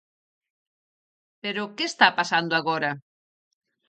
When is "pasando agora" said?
2.19-2.91